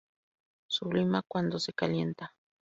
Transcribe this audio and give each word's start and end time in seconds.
Sublima 0.67 1.21
cuando 1.27 1.59
se 1.59 1.73
calienta. 1.73 2.33